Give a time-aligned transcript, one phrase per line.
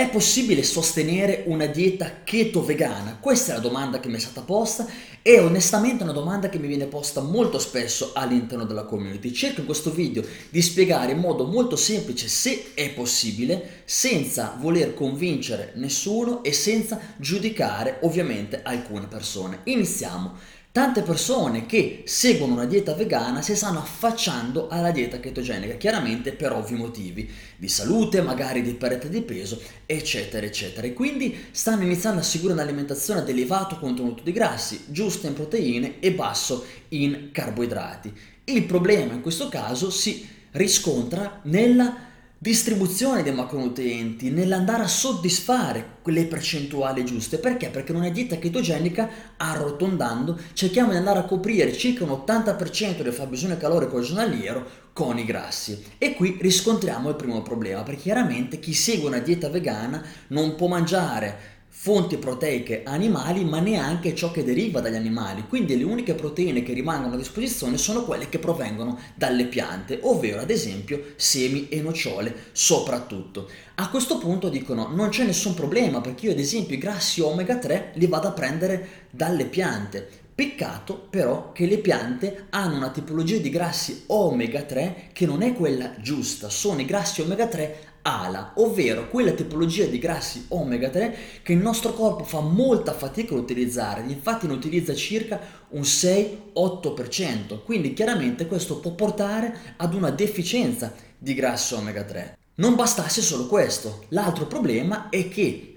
[0.00, 3.18] È possibile sostenere una dieta keto vegana?
[3.20, 4.86] Questa è la domanda che mi è stata posta
[5.20, 9.30] e onestamente è una domanda che mi viene posta molto spesso all'interno della community.
[9.30, 14.94] Cerco in questo video di spiegare in modo molto semplice se è possibile, senza voler
[14.94, 19.60] convincere nessuno e senza giudicare ovviamente alcune persone.
[19.64, 20.34] Iniziamo.
[20.72, 26.52] Tante persone che seguono una dieta vegana si stanno affacciando alla dieta chetogenica, chiaramente per
[26.52, 30.86] ovvi motivi, di salute, magari di perdita di peso, eccetera, eccetera.
[30.86, 35.98] E quindi stanno iniziando a seguire un'alimentazione ad elevato contenuto di grassi, giusto in proteine
[35.98, 38.12] e basso in carboidrati.
[38.44, 42.09] Il problema in questo caso si riscontra nella
[42.42, 47.36] distribuzione dei macronutrienti, nell'andare a soddisfare quelle percentuali giuste.
[47.36, 47.68] Perché?
[47.68, 53.12] Perché in una dieta chetogenica, arrotondando, cerchiamo di andare a coprire circa un 80% del
[53.12, 55.84] fabbisogno calorico giornaliero con i grassi.
[55.98, 60.66] E qui riscontriamo il primo problema, perché chiaramente chi segue una dieta vegana non può
[60.66, 65.44] mangiare fonti proteiche animali, ma neanche ciò che deriva dagli animali.
[65.48, 70.40] Quindi le uniche proteine che rimangono a disposizione sono quelle che provengono dalle piante, ovvero
[70.40, 73.48] ad esempio semi e nocciole soprattutto.
[73.76, 77.56] A questo punto dicono non c'è nessun problema perché io ad esempio i grassi omega
[77.56, 80.28] 3 li vado a prendere dalle piante.
[80.40, 85.52] Peccato però che le piante hanno una tipologia di grassi omega 3 che non è
[85.52, 91.14] quella giusta, sono i grassi omega 3 ALA, ovvero quella tipologia di grassi omega 3
[91.42, 95.38] che il nostro corpo fa molta fatica a utilizzare, infatti ne utilizza circa
[95.72, 102.38] un 6-8%, quindi chiaramente questo può portare ad una deficienza di grassi omega 3.
[102.54, 105.69] Non bastasse solo questo, l'altro problema è che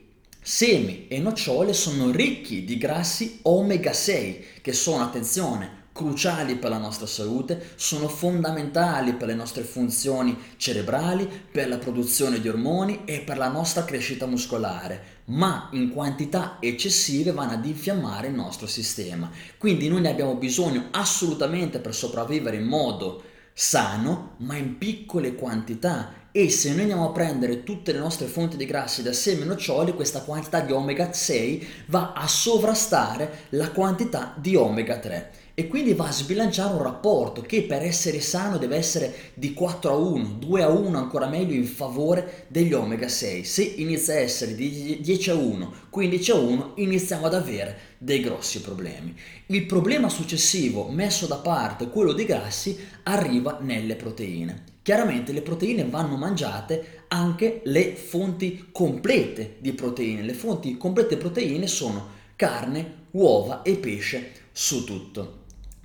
[0.44, 6.80] semi e nocciole sono ricchi di grassi omega 6 che sono, attenzione, cruciali per la
[6.80, 13.21] nostra salute, sono fondamentali per le nostre funzioni cerebrali, per la produzione di ormoni e
[13.21, 19.31] per la nostra crescita muscolare, ma in quantità eccessive vanno ad infiammare il nostro sistema.
[19.58, 23.23] Quindi noi ne abbiamo bisogno assolutamente per sopravvivere in modo
[23.54, 26.21] sano, ma in piccole quantità.
[26.36, 29.45] E se noi andiamo a prendere tutte le nostre fonti di grassi da semi e
[29.45, 35.67] noccioli, questa quantità di omega 6 va a sovrastare la quantità di omega 3 e
[35.67, 39.95] quindi va a sbilanciare un rapporto che per essere sano deve essere di 4 a
[39.95, 43.43] 1, 2 a 1 ancora meglio in favore degli omega 6.
[43.43, 48.22] Se inizia a essere di 10 a 1, 15 a 1, iniziamo ad avere dei
[48.22, 49.16] grossi problemi.
[49.45, 54.73] Il problema successivo, messo da parte quello dei grassi, arriva nelle proteine.
[54.83, 60.21] Chiaramente le proteine vanno mangiate anche le fonti complete di proteine.
[60.21, 62.05] Le fonti complete di proteine sono
[62.36, 65.43] carne, uova e pesce su tutto.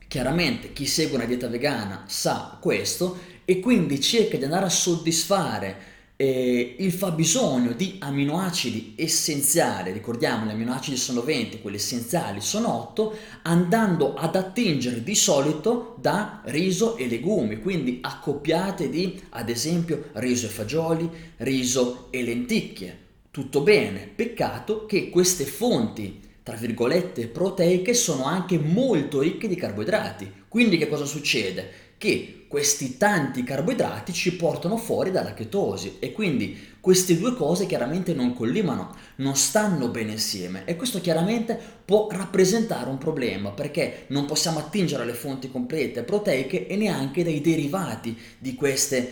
[0.08, 5.76] Chiaramente chi segue una dieta vegana sa questo e quindi cerca di andare a soddisfare
[6.20, 13.16] eh, il fabbisogno di aminoacidi essenziali, ricordiamo gli aminoacidi sono 20, quelli essenziali sono 8,
[13.42, 20.46] andando ad attingere di solito da riso e legumi, quindi accoppiate di ad esempio riso
[20.46, 22.98] e fagioli, riso e lenticchie.
[23.30, 30.32] Tutto bene, peccato che queste fonti tra virgolette, proteiche sono anche molto ricche di carboidrati.
[30.48, 31.87] Quindi che cosa succede?
[31.98, 38.14] Che questi tanti carboidrati ci portano fuori dalla chetosi e quindi queste due cose chiaramente
[38.14, 44.26] non collimano, non stanno bene insieme e questo chiaramente può rappresentare un problema perché non
[44.26, 49.06] possiamo attingere alle fonti complete proteiche e neanche dai derivati di questi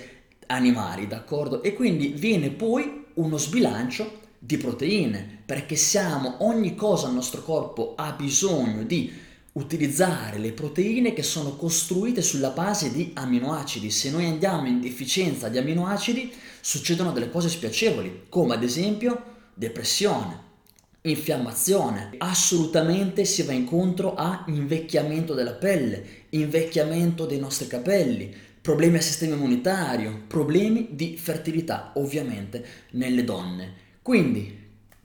[0.46, 1.64] animali, d'accordo?
[1.64, 7.94] E quindi viene poi uno sbilancio di proteine, perché siamo, ogni cosa al nostro corpo
[7.96, 9.12] ha bisogno di
[9.56, 13.90] utilizzare le proteine che sono costruite sulla base di aminoacidi.
[13.90, 20.44] Se noi andiamo in deficienza di aminoacidi, succedono delle cose spiacevoli, come ad esempio depressione,
[21.02, 22.10] infiammazione.
[22.18, 29.36] Assolutamente si va incontro a invecchiamento della pelle, invecchiamento dei nostri capelli, problemi al sistema
[29.36, 33.84] immunitario, problemi di fertilità, ovviamente nelle donne.
[34.02, 34.55] Quindi,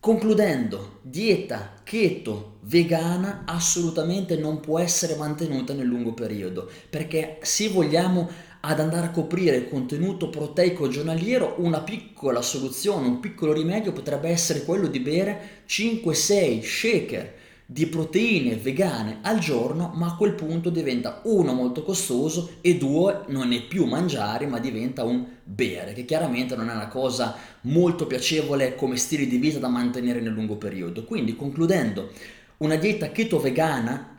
[0.02, 8.28] concludendo, dieta keto vegana assolutamente non può essere mantenuta nel lungo periodo, perché se vogliamo
[8.62, 14.30] ad andare a coprire il contenuto proteico giornaliero, una piccola soluzione, un piccolo rimedio potrebbe
[14.30, 17.34] essere quello di bere 5-6 shaker
[17.72, 23.22] di proteine vegane al giorno, ma a quel punto diventa uno molto costoso e due
[23.28, 28.08] non è più mangiare, ma diventa un bere, che chiaramente non è una cosa molto
[28.08, 31.06] piacevole come stile di vita da mantenere nel lungo periodo.
[31.06, 32.12] Quindi, concludendo,
[32.58, 34.11] una dieta keto vegana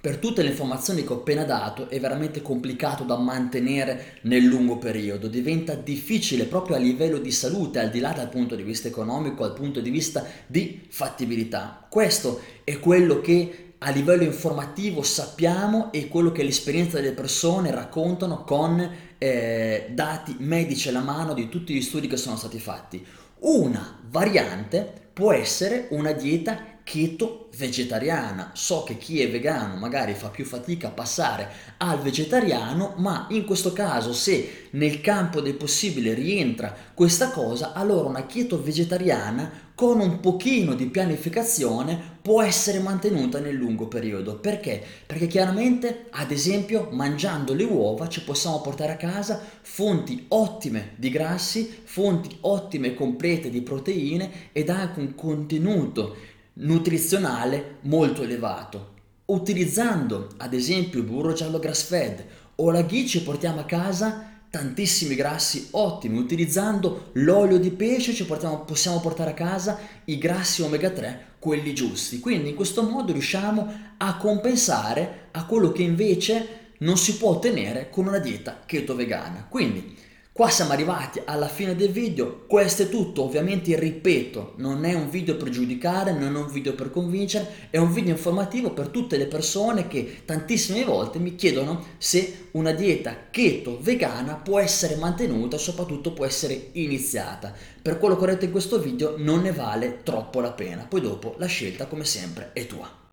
[0.00, 4.78] per tutte le informazioni che ho appena dato è veramente complicato da mantenere nel lungo
[4.78, 8.88] periodo, diventa difficile proprio a livello di salute, al di là dal punto di vista
[8.88, 11.86] economico, dal punto di vista di fattibilità.
[11.90, 18.42] Questo è quello che a livello informativo sappiamo e quello che l'esperienza delle persone raccontano
[18.44, 23.04] con eh, dati medici alla mano di tutti gli studi che sono stati fatti.
[23.40, 28.50] Una variante può essere una dieta keto vegetariana.
[28.54, 33.44] So che chi è vegano magari fa più fatica a passare al vegetariano, ma in
[33.44, 40.00] questo caso se nel campo del possibile rientra questa cosa, allora una keto vegetariana con
[40.00, 44.36] un pochino di pianificazione può essere mantenuta nel lungo periodo.
[44.36, 44.82] Perché?
[45.06, 51.08] Perché chiaramente, ad esempio, mangiando le uova ci possiamo portare a casa fonti ottime di
[51.08, 56.16] grassi, fonti ottime complete di proteine ed anche un contenuto
[56.60, 58.98] nutrizionale molto elevato.
[59.26, 62.24] Utilizzando ad esempio il burro giallo grass fed
[62.56, 66.18] o la ghee ci portiamo a casa tantissimi grassi ottimi.
[66.18, 71.72] Utilizzando l'olio di pesce ci portiamo, possiamo portare a casa i grassi omega 3, quelli
[71.72, 72.18] giusti.
[72.18, 77.88] Quindi in questo modo riusciamo a compensare a quello che invece non si può ottenere
[77.90, 79.46] con una dieta keto vegana.
[79.48, 79.96] Quindi
[80.32, 85.10] Qua siamo arrivati alla fine del video, questo è tutto, ovviamente ripeto, non è un
[85.10, 89.16] video per giudicare, non è un video per convincere, è un video informativo per tutte
[89.16, 95.58] le persone che tantissime volte mi chiedono se una dieta keto vegana può essere mantenuta
[95.58, 97.52] soprattutto può essere iniziata.
[97.82, 101.00] Per quello che ho detto in questo video non ne vale troppo la pena, poi
[101.00, 103.00] dopo la scelta come sempre è tua.